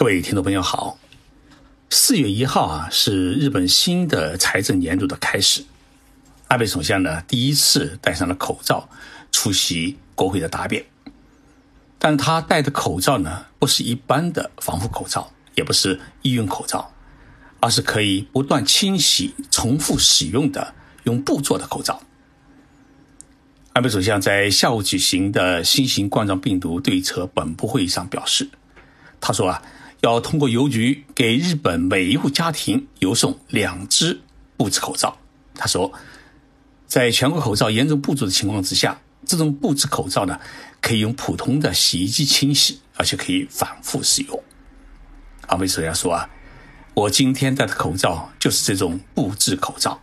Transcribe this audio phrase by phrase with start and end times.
[0.00, 0.98] 各位听众朋友好，
[1.90, 5.62] 四月一号啊是日本新的财政年度的开始。
[6.48, 8.88] 安倍首相呢第一次戴上了口罩
[9.30, 10.86] 出席国会的答辩，
[11.98, 16.90] 但他戴的口罩呢不是一般的防护口罩，也不是医用口罩，
[17.60, 22.00] 而是可以不断清洗、重复使用的用布做的口罩。
[23.74, 28.48] 安倍首相在下午举行的新型冠状病毒对策本部会议上表示，
[29.20, 29.62] 他说啊，
[30.00, 34.20] 要通过邮局给日本每一户家庭邮送两只
[34.56, 35.16] 布制口罩。
[35.54, 35.92] 他说，
[36.86, 40.40] 在全国口罩严重不足的情况之下，这种布制口罩呢，
[40.80, 44.42] 可以用普通的洗衣机清洗，而且可以反复使用。
[45.48, 46.28] 阿美首相说啊，
[46.94, 50.00] 我今天戴的口罩就是这种布制口罩。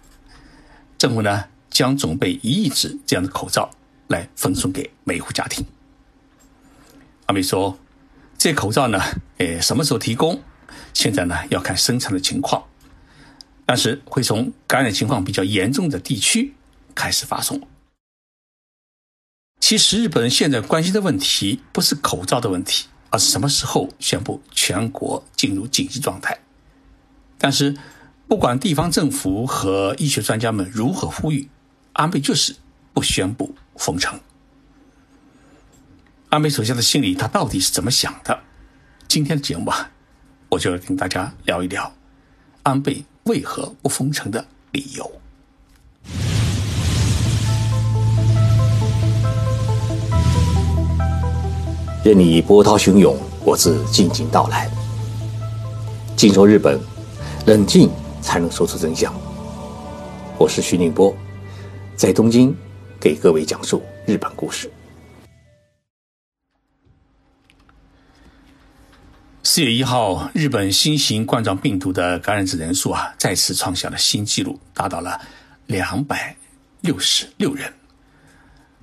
[0.98, 1.46] 政府呢？
[1.70, 3.70] 将准备一亿只这样的口罩
[4.08, 5.64] 来分送给每一户家庭。
[7.28, 7.78] 阿美说
[8.38, 9.02] ：“这口罩呢，
[9.38, 10.42] 诶，什么时候提供？
[10.94, 12.64] 现在呢，要看生产的情况，
[13.66, 16.54] 但是会从感染情况比较严重的地区
[16.94, 17.68] 开始发送。
[19.60, 26.40] 其实，日本人现在关心的问题不是口罩的问题，而是什么时候宣布全国进入紧急状态。
[27.38, 27.76] 但是，
[28.28, 31.50] 不管地方政府和医学专家们如何呼吁。”
[31.98, 32.56] 安倍就是
[32.94, 34.20] 不宣布封城。
[36.30, 38.38] 安倍首相的心里，他到底是怎么想的？
[39.08, 39.90] 今天的节目啊，
[40.50, 41.90] 我就要跟大家聊一聊
[42.64, 45.10] 安倍为何不封城的理由。
[52.04, 54.70] 任你波涛汹涌，我自静静到来。
[56.18, 56.78] 静说日本，
[57.46, 57.90] 冷静
[58.22, 59.14] 才能说出真相。
[60.38, 61.16] 我是徐宁波。
[61.96, 62.54] 在东京，
[63.00, 64.70] 给各位讲述日本故事。
[69.58, 75.20] 四月一号，日本新型冠状病毒的感染者人数啊，再次创下了新纪录，达到了
[75.66, 76.38] 两百
[76.82, 77.74] 六十六人，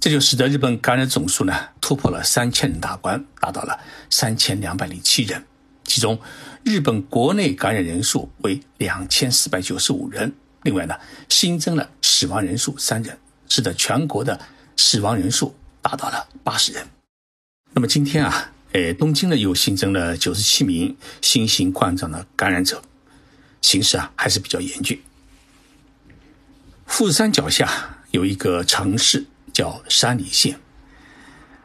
[0.01, 3.79] 这就使得日本感染总数呢突破了三千人大关，达到了
[4.11, 5.41] 三千两百零七人。
[5.85, 6.19] 其中，
[6.65, 10.33] 日本国内感染人数为两千四百九十五人。
[10.65, 10.97] 另外呢，
[11.29, 13.17] 新增了死亡人数三人，
[13.49, 14.41] 使得全国的
[14.77, 16.85] 死亡人数达到了八十人。
[17.71, 22.83] 那么今天啊，呃，东京呢又新增了九十七名新型冠状的感染者，
[23.63, 25.01] 形势啊还是比较严峻。
[26.85, 30.59] 富士山脚下有一个城市叫山梨县，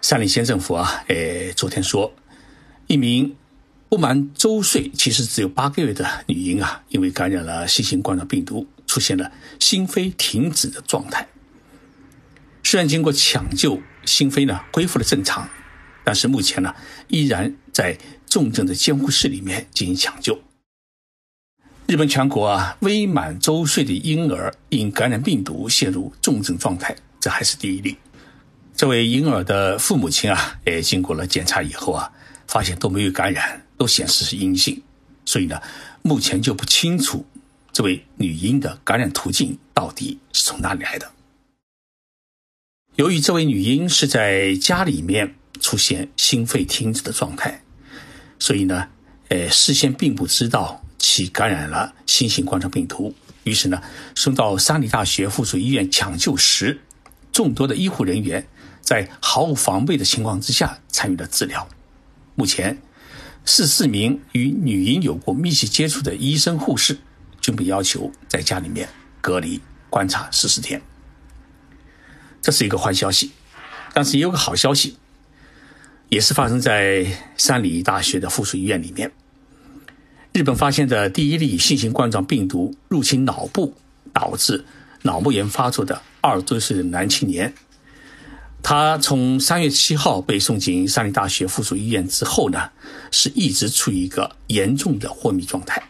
[0.02, 2.14] 山梨县政府啊，呃，昨天说
[2.88, 3.36] 一名。
[3.90, 11.28] 不满周岁，其实只有八个月的女婴啊，因为感染了新型冠状病毒，出现了心肺停止的状态。
[12.64, 15.50] 虽然经过抢救，心肺呢恢复了正常，
[16.10, 16.74] 但是目前呢
[17.08, 20.36] 依然在重症的监护室里面进行抢救。
[21.86, 27.96] 日本全国啊，未满周岁的婴儿因感染病毒陷入重症状态，这还是第一例。
[28.76, 32.12] 这位婴儿的父母亲啊，也经过了检查以后啊，
[32.48, 33.64] 发现都没有感染。
[33.78, 34.82] 都显示是阴性，
[35.26, 35.62] 所以呢，
[36.02, 37.24] 目前就不清楚
[37.72, 41.10] 这位女婴的感染途径到底是从哪里来的。
[42.96, 45.36] 由于这位女婴是在家里面
[45.70, 47.62] 出现心肺停止的状态，
[48.40, 48.88] 所以呢，
[49.28, 53.14] 呃，事先并不知道其感染了新型冠状病毒。
[53.44, 53.80] 于是呢，
[54.16, 56.82] 送到山梨大学附属医院抢救时，
[57.32, 58.48] 众多的医护人员
[58.82, 61.68] 在毫无防备的情况之下参与了治疗。
[62.34, 62.82] 目前。
[63.46, 67.00] 四四名与女婴有过密切接触的医生、护士
[67.42, 68.88] 均被要求在家里面
[69.22, 69.60] 隔离
[69.90, 70.80] 观察十四天。
[72.42, 73.32] 这是一个坏消息，
[73.92, 74.98] 但是也有个好消息，
[76.10, 77.06] 也是发生在
[77.38, 79.12] 山梨大学的附属医院里面。
[80.34, 83.74] 日本发现的第一例新型冠状病毒入侵脑部，
[84.12, 84.66] 导致
[85.04, 87.54] 脑膜炎发作的二十多岁的男青年。
[88.62, 92.70] 他从三月七号被送进山梨大学附属医院之后呢，
[93.12, 95.82] 是一直处于一个严重的昏迷状态，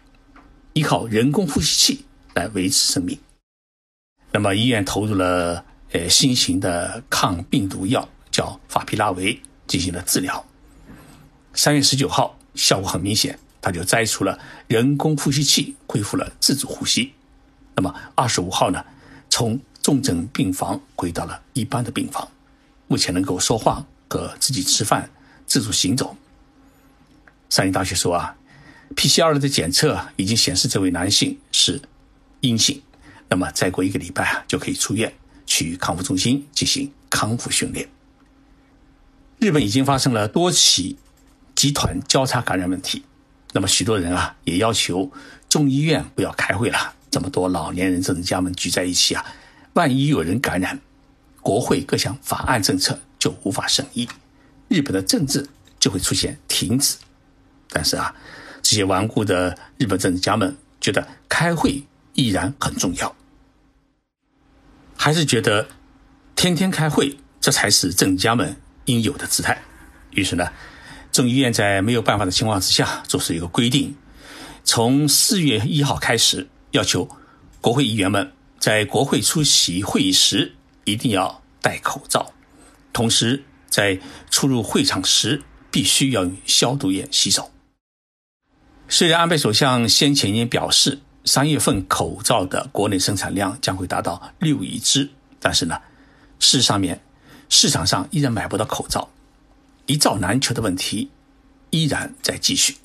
[0.73, 2.05] 依靠人工呼吸器
[2.35, 3.17] 来维持生命。
[4.31, 10.45] 那么医院投入了呃新型的抗病毒药，叫法匹拉韦，进行了治疗。
[11.53, 14.37] 三月十九号效果很明显，他就摘除了
[14.67, 17.13] 人工呼吸器，恢复了自主呼吸。
[17.75, 18.83] 那么二十五号呢，
[19.29, 22.27] 从重症病房回到了一般的病房。
[22.87, 25.09] 目前能够说话和自己吃饭、
[25.45, 26.17] 自主行走。
[27.49, 28.35] 山梨大学说啊
[28.95, 31.79] ，PCR 的检测已经显示这位男性是
[32.41, 32.81] 阴性，
[33.29, 35.13] 那么再过一个礼拜啊就可以出院
[35.45, 37.87] 去康复中心进行康复训练。
[39.39, 40.97] 日本已经发生了多起
[41.55, 43.03] 集团交叉感染问题，
[43.53, 45.09] 那么许多人啊也要求
[45.47, 49.25] 众议院不要开会了，这么多老年人政治家们聚在一起啊，
[49.73, 50.77] 万一有人感染，
[51.41, 54.07] 国会各项法案政策就无法审议，
[54.67, 55.47] 日本的政治
[55.79, 56.97] 就会出现停止。
[57.69, 58.13] 但是啊，
[58.61, 61.81] 这些顽固的日本政治家们觉得开会
[62.13, 63.15] 依然很重要，
[64.97, 65.67] 还是觉得
[66.35, 68.57] 天天开会这才是政治家们
[68.89, 69.61] 应有的姿态。
[70.11, 70.51] 于是呢，
[71.11, 73.95] 众议院在没有办法的情况之下，做出一个规定：
[74.63, 77.07] 从四月一号开始，要求
[77.61, 82.33] 国会议员们在国会出席会议时一定要戴口罩，
[82.91, 83.99] 同时在
[84.31, 87.51] 出入会场时必须要用消毒液洗手。
[88.87, 95.07] 虽然安倍首相先前已表示，三月份口罩的国内生产量将会达到六亿只，
[95.39, 95.79] 但是呢，
[96.39, 96.99] 事实上面
[97.49, 99.09] 市场上依然买不到口罩。
[99.87, 101.09] 一罩难求的问题
[101.71, 102.77] 依然在继续，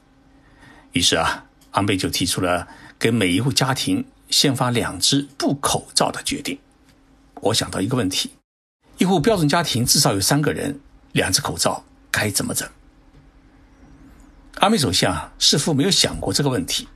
[0.92, 2.66] 于是啊，安倍就提出了
[2.98, 6.58] 给每一户家庭先发两只布口罩的决定。
[7.42, 8.30] 我想到一个问题：
[8.96, 10.80] 一户标准家庭至少有三个人，
[11.12, 12.66] 两只口罩该怎么整？
[14.54, 16.88] 安倍首相似乎没有想过这个问题。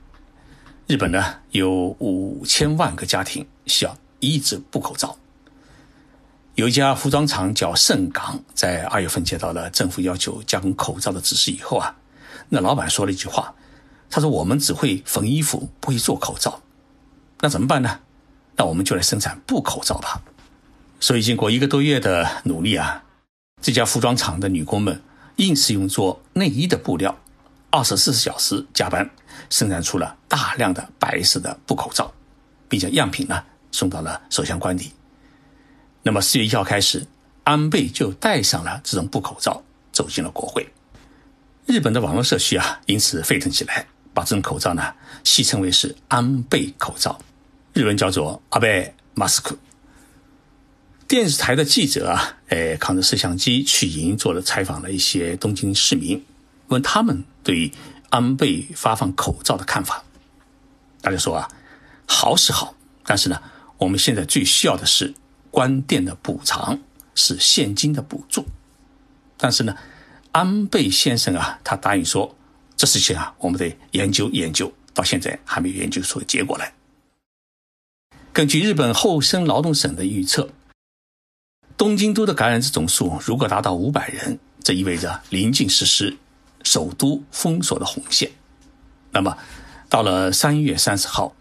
[0.87, 5.15] 日本呢，有五千万个家庭需要一只布口罩。
[6.59, 11.95] 有一家服装厂叫盛港，在二月份接到了政府要求加工口罩的指示以后啊，
[12.49, 13.55] 那老板说了一句话，
[14.09, 16.61] 他说：“我们只会缝衣服，不会做口罩，
[17.39, 18.01] 那怎么办呢？
[18.57, 20.21] 那我们就来生产布口罩吧。”
[20.99, 23.05] 所以经过一个多月的努力啊，
[23.61, 25.01] 这家服装厂的女工们
[25.37, 27.17] 硬是用做内衣的布料，
[27.69, 29.09] 二十四小时加班，
[29.49, 32.13] 生产出了大量的白色的布口罩，
[32.67, 33.41] 并将样品呢
[33.71, 34.91] 送到了首相官邸。
[36.01, 37.05] 那么四月一号开始，
[37.43, 39.61] 安倍就戴上了这种布口罩，
[39.91, 40.65] 走进了国会。
[41.65, 44.93] 日本的网络社区啊，因此沸腾起来，把这种口罩呢
[45.25, 47.19] 戏称为是安倍口罩，
[47.73, 49.57] 日文叫做阿贝马斯克。
[51.05, 56.23] 电视台的记者啊，哎，扛着摄像机去营做了采访了一些东京市民，
[56.69, 57.71] 问他们对于
[58.09, 60.03] 安倍发放口罩的看法。
[61.01, 61.49] 大家说啊，
[62.07, 62.73] 好是好，
[63.03, 63.41] 但是呢，
[63.77, 65.13] 我们现在最需要的是。
[65.51, 66.79] 关店的补偿
[67.15, 68.45] 是现金的补助，
[69.37, 69.75] 但是呢，
[70.31, 72.35] 安倍先生啊，他答应说，
[72.77, 76.73] 这事情啊，我们得研究研究，到现在还没有研究出结果来。
[78.31, 80.49] 根据日本厚生劳动省的预测，
[81.75, 86.15] 东京都的感染者总数如果达到五百人，这意味着临近实施
[86.63, 88.31] 首都封锁的红线。
[89.11, 89.35] 那么，
[89.89, 91.35] 到了三月三十号，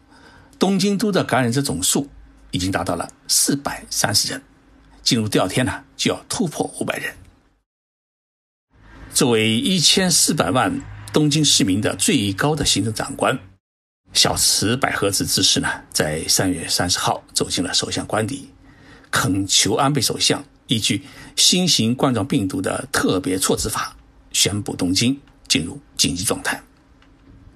[0.58, 2.08] 东京都的感染者总数。
[2.50, 4.42] 已经达到了四百三十人，
[5.02, 7.14] 进入第二天呢，就要突破五百人。
[9.12, 10.80] 作为一千四百万
[11.12, 13.38] 东京市民的最高的行政长官，
[14.12, 18.48] 小池百合子知事呢，在三月三十号走进了首相官邸，
[19.10, 21.04] 恳求安倍首相依据
[21.36, 23.96] 新型冠状病毒的特别措置法，
[24.32, 25.18] 宣布东京
[25.48, 26.62] 进入紧急状态。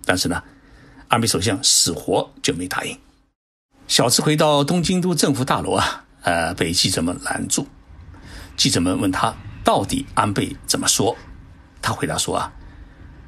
[0.04, 0.42] 但是呢，
[1.08, 2.98] 安倍首相死活就没答应。
[3.92, 7.66] 小池回到东京都政府大楼啊，呃，被记者们拦住。
[8.56, 11.14] 记者们问他到底安倍怎么说，
[11.82, 12.50] 他回答说啊，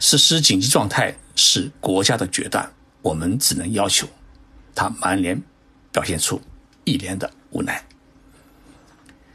[0.01, 2.67] 实施紧急状态是国家的决断，
[3.03, 4.09] 我们只能要求。
[4.75, 5.43] 他满脸
[5.93, 6.41] 表现出
[6.85, 7.85] 一脸的无奈。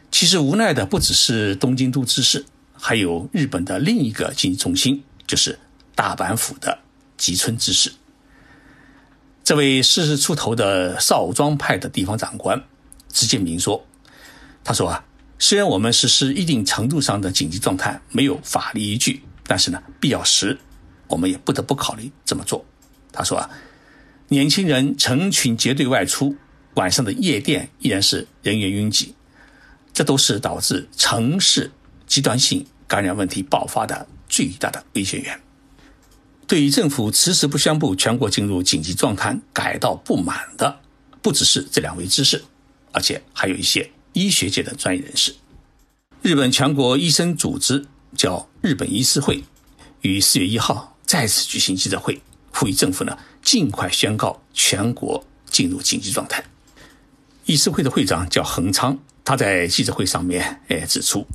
[0.10, 2.44] 其实无奈的不只是东京都知事，
[2.74, 5.60] 还有日本的另一个经济中心，就是
[5.94, 6.80] 大阪府的
[7.18, 7.94] 吉村知事。
[9.50, 12.64] 这位四十出头的少庄派的地方长官
[13.12, 13.84] 直接明说
[14.64, 15.04] ：“他说啊，
[15.40, 20.56] 虽然我们实施一定程度上的紧急状态没有法律依据，但是呢，必要时
[21.08, 22.64] 我们也不得不考虑这么做。”
[23.12, 23.50] 他说啊，
[24.28, 26.36] 年轻人成群结队外出，
[26.76, 29.16] 晚上的夜店依然是人员拥挤，
[29.92, 31.72] 这都是导致城市
[32.06, 35.42] 极端性感染问题爆发的最大的危险源。
[36.50, 40.80] 对于政府迟迟不宣布全国进入紧急状态感到不满的，
[41.22, 42.44] 不只是这两位知识，
[42.92, 45.36] 而且还有一些医学界的专业人士。
[46.24, 47.86] 日本全国医生组织
[48.18, 49.44] 叫日本医师会，
[50.02, 52.20] 于四月一号再次举行记者会，
[52.52, 56.44] 呼吁政府呢尽快宣告全国进入紧急状态。
[57.46, 61.28] 医师会的会长叫横昌，他在记者会上面哎指出，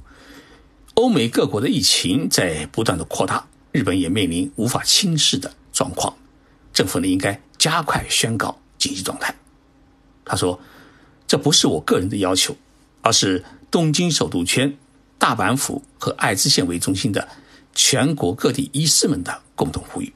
[0.94, 3.46] 欧美各国的疫情在不断的扩大。
[3.74, 6.16] 日本也面临无法轻视的状况，
[6.72, 9.34] 政府呢应该加快宣告紧急状态。
[10.24, 10.60] 他说
[11.26, 12.56] ：“这不是我个人的要求，
[13.02, 14.78] 而是东京首都圈、
[15.18, 17.26] 大阪府和爱知县为中心的
[17.74, 20.14] 全国各地医师们的共同呼吁。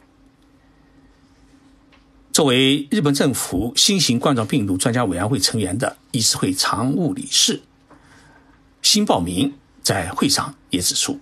[2.33, 7.63] 作为日本政府新型冠状病毒专家委员会成员的医师会常务理事
[8.83, 11.19] 新报名在会上也指出，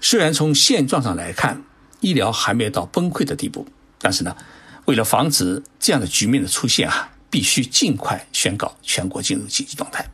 [0.00, 1.62] 虽然从现状上来看，
[2.00, 3.66] 医疗还没有到崩溃的地步，
[3.98, 4.36] 但是呢，
[4.84, 10.08] 为了防止这样的局面的出现啊，必须尽快宣告全国进入紧急状态。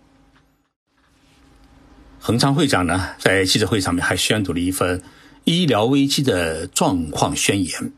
[2.20, 5.02] 恒昌会长呢，在记者会上面还宣读了一份
[5.44, 7.92] 医疗危机的状况宣言。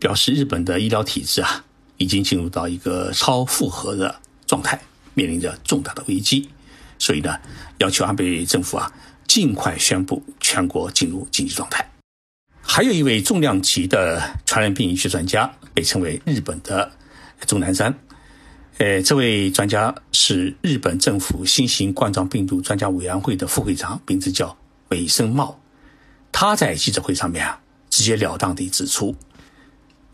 [0.00, 1.64] 表示日本的医疗体制啊，
[1.96, 4.14] 已经进入到一个超负荷的
[4.46, 4.80] 状态，
[5.14, 6.48] 面临着重大的危机，
[7.00, 7.36] 所以呢，
[7.78, 8.92] 要求安倍政府啊，
[9.26, 11.86] 尽快宣布全国进入紧急状态。
[12.62, 16.90] 还有一位重量级的传染病医学专家，被称为日本的
[17.46, 17.94] 钟南山，
[18.78, 24.56] 呃，这位专家是日本政府新型冠状病毒专家委员会的副会长，名字叫
[24.88, 25.60] 尾生茂。
[26.32, 29.14] 他在记者会上面啊，直截了当地指出。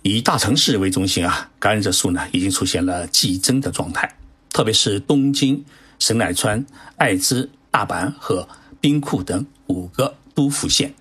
[0.03, 4.17] 以大城市为中心啊，感染者数呢已经出现了激增的状态，
[4.50, 5.64] 特别是东京、
[6.00, 8.49] 神奈川、爱知、大阪和
[8.81, 10.95] 兵库等五个都浮现。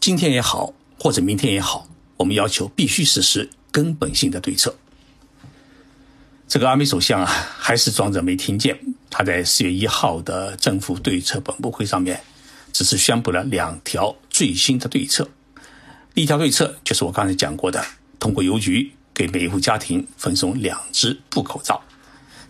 [0.00, 4.74] 今天也好，或者明天也好，我们要求必须实施根本性的对策。
[6.46, 7.26] 这个安倍首相啊，
[7.58, 8.78] 还是装着没听见。
[9.10, 12.20] 他在四月一号的政府对策本部会上面，
[12.72, 15.28] 只是宣布了两条最新的对策。
[16.14, 17.84] 第一条对策就是我刚才讲过的。
[18.18, 21.80] 通过邮局给每一户家庭分送两只布口罩，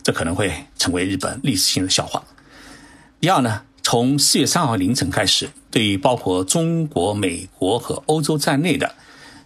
[0.01, 2.23] 这可能会成为日本历史性的笑话。
[3.19, 8.93] 第二呢，从四月三号凌晨开始，对于包括中国、美国和欧洲在内的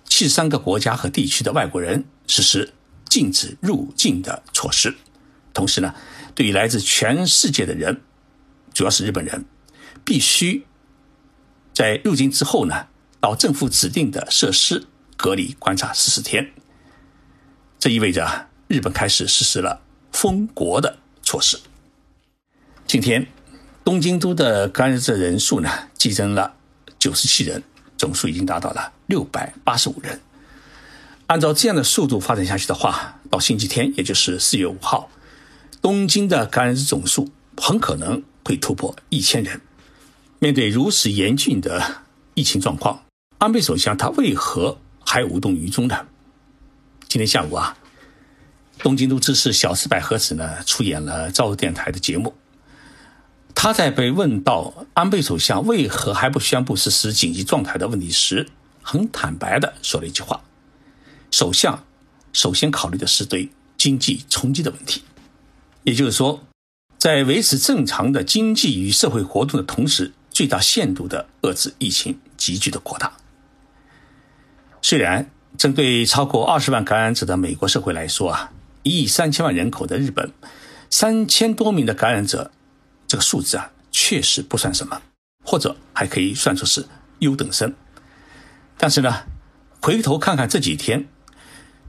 [0.04, 2.74] 七十三个国家和地区的外国人实施
[3.06, 4.98] 禁止入境的措施。
[5.54, 5.96] 同时呢，
[6.36, 8.02] 对于来自全世界的人，
[8.74, 9.46] 主要是日本人，
[10.04, 10.66] 必须
[11.74, 12.88] 在入境之后呢，
[13.22, 14.86] 到政府指定的设施。
[15.16, 16.52] 隔离观察十四天，
[17.80, 19.80] 这意味着日本开始实施了
[20.12, 21.58] 封国的措施。
[22.86, 23.26] 今天，
[23.84, 26.54] 东京都的感染者人数呢激增了
[26.98, 27.62] 九十七人，
[27.98, 30.20] 总数已经达到了六百八十五人。
[31.28, 35.10] 按照这样的速度发展下去的话，到星期天，也就是四月五号，
[35.82, 39.60] 东京的感染者总数很可能会突破一千人。
[40.40, 41.82] 面对如此严峻的
[42.34, 43.04] 疫情状况，
[43.38, 44.78] 安倍首相他为何？
[45.06, 46.08] 还无动于衷呢。
[47.10, 47.78] 今天下午啊，
[48.80, 52.34] 东京都知事小池百合子呢出演了朝日电台的节目。
[53.56, 58.48] 他在被问到安倍首相为何还不宣布实施紧急状态的问题时，
[58.82, 60.42] 很坦白的说了一句话
[61.32, 61.84] ：“首相
[62.34, 65.04] 首先考虑的是对经济冲击的问题，
[65.84, 66.42] 也就是说，
[66.98, 73.14] 在维持正常的经济与社会活动的同时，最大限度的遏制疫情急剧的扩大。”
[74.82, 80.34] 虽然针对超过二十万感染者的美国社会来说啊，一亿三千万人口的日本，
[80.90, 82.52] 三千多名的感染者，
[83.08, 85.02] 这个数字啊确实不算什么，
[85.44, 86.86] 或者还可以算作是
[87.20, 87.74] 优等生。
[88.78, 89.24] 但是呢，
[89.82, 91.08] 回头看看这几天，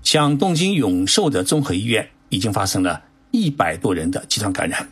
[0.03, 4.89] 像东京永寿的综合医院已经发生了一百多人的集团感染，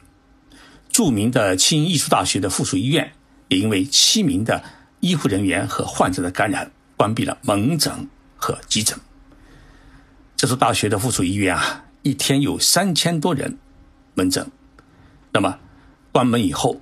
[0.91, 3.13] 著名的庆应艺术大学的附属医院
[3.49, 4.63] 也因为七名的
[5.01, 6.71] 医护人员和患者的感染。
[6.95, 8.97] 关闭了门诊和急诊。
[10.37, 13.59] 这所大学的附属医院啊，一天有三千多人
[14.15, 14.49] 门诊。
[15.33, 15.59] 那么
[16.13, 16.81] 关门以后，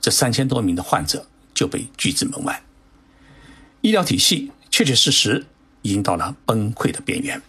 [0.00, 2.62] 这三千多名的患者就被拒之门外。
[3.80, 5.46] 医疗体系确确实实
[5.82, 7.40] 已经到了崩溃的边缘。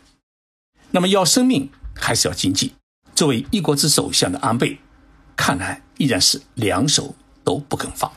[0.91, 2.74] 那么要生命还是要经济？
[3.15, 4.79] 作为一国之首相的安倍，
[5.36, 8.12] 看来依然是两手都不肯放，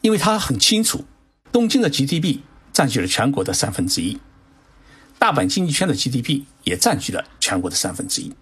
[0.00, 1.04] 因为他很清楚。
[1.50, 2.40] 东京的 GDP
[2.74, 4.18] 占据了全国的三分之一，
[5.18, 8.34] 大阪经济圈的 GDP 也占据了全国的三分之一。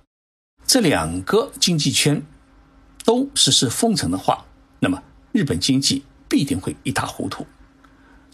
[0.66, 2.26] 这两个经济圈
[3.06, 4.44] 都实施封城的话，
[4.80, 7.46] 那么日本经济必定会一塌糊涂。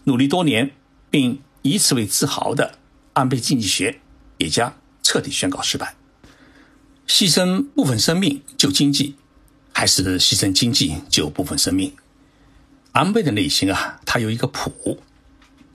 [0.03, 0.71] 努力多年
[1.09, 2.79] 并以此为自豪的
[3.13, 4.01] 安倍经济学
[4.37, 5.95] 也将彻底宣告失败。
[7.07, 9.15] 牺牲部分生命救经济，
[9.71, 11.93] 还是牺牲经济救部分生命？
[12.93, 14.99] 安倍的内心啊，他有一个谱，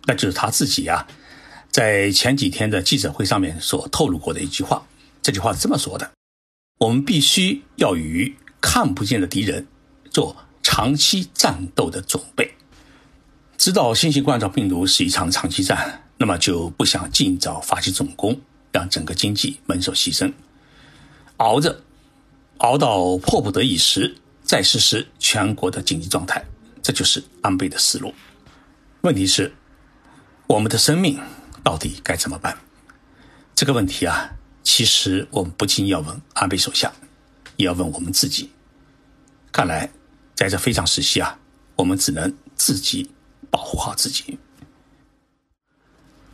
[0.06, 1.06] 那就是他自己啊，
[1.70, 4.84] 在前几天的记者会上面所透露过的一句话。
[5.22, 6.10] 这句话是这么说的
[6.78, 9.66] ：“我们必须要与看不见的敌人
[10.10, 12.54] 做长期战斗的准备。
[13.56, 20.32] 知道新型冠状病毒是一场长期战，那么就不想尽早发起总攻，让整个经济蒙受牺牲，
[21.38, 21.82] 熬着，
[22.58, 26.44] 熬到迫不得已时再实施全国的紧急状态。”
[26.80, 28.14] 这就是安倍的思路。
[29.02, 29.52] 问题是，
[30.46, 31.20] 我们的生命
[31.62, 32.56] 到底该怎么办？
[33.54, 34.30] 这个问题啊，
[34.62, 36.90] 其实我们不禁要问安倍首相，
[37.58, 38.50] 也要问我们自己。
[39.52, 39.90] 看来，
[40.34, 41.38] 在这非常时期啊，
[41.76, 43.10] 我们只能自己
[43.50, 44.38] 保护好自己。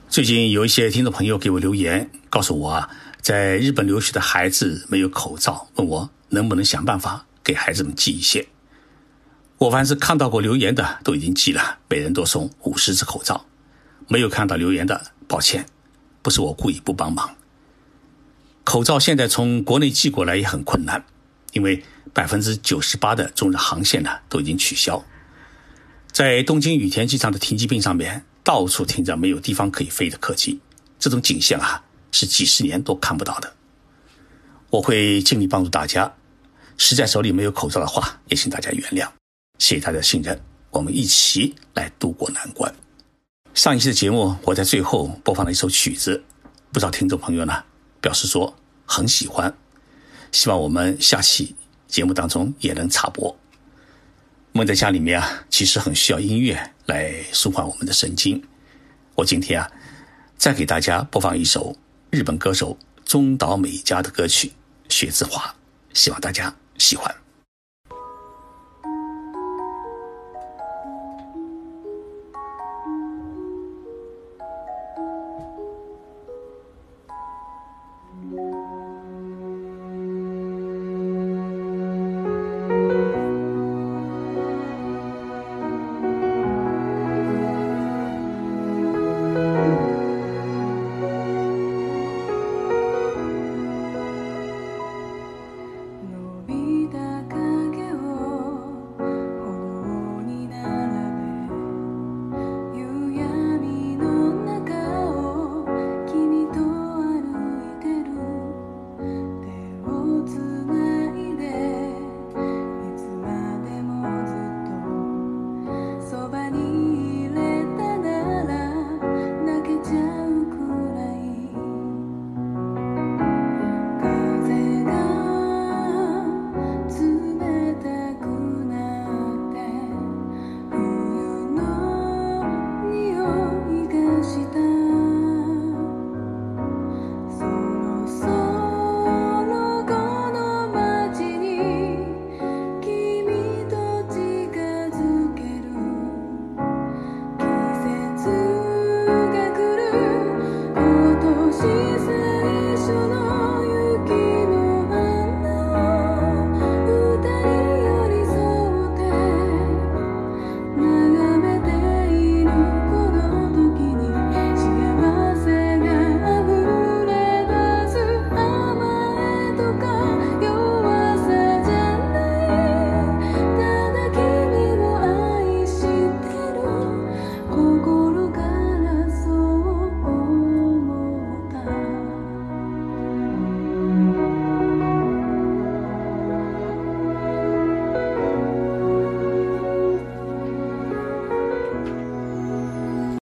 [0.08, 2.90] 最近有一些听众朋友给我留言，告诉我啊，
[3.20, 8.46] 在日本留学的孩子没有口罩，问我能不能想办法给孩子们寄一些。
[9.58, 13.46] 我凡是看到过留言的，都已经寄了，每人多送五十只口罩。
[14.08, 15.66] 没有看到留言的，抱歉，
[16.20, 17.34] 不是我故意不帮忙。
[18.62, 21.04] 口罩现在从国内寄过来也很困难，
[21.54, 21.82] 因为
[22.12, 25.02] 百分之九十八的中日航线呢都已经取消。
[26.12, 30.60] 在东京羽田机场的停机坪上面，到处停着没有地方可以飞的客机，
[30.98, 31.82] 这种景象啊
[32.12, 33.52] 是几十年都看不到的。
[34.70, 36.12] 我会尽力帮助大家，
[36.76, 39.08] 实在手里没有口罩的话，也请大家原谅。
[39.58, 42.72] 谢谢大家的信任，我们一起来渡过难关。
[43.54, 46.22] 上一期的节目，我在最后播放了一首曲子，
[46.72, 47.62] 不少听众朋友呢
[48.00, 49.52] 表示说很喜欢，
[50.34, 51.54] 希望我们下期
[51.86, 53.34] 节目当中也能插播。
[54.50, 58.42] 闷在家里面啊，其实很需要音乐来舒缓我们的神经。
[59.14, 59.70] 我今天啊，
[60.36, 61.76] 再给大家播放一首
[62.10, 64.48] 日本歌手中岛美嘉的歌曲
[64.92, 65.40] 《雪之华》，
[65.92, 67.23] 希望大家喜欢。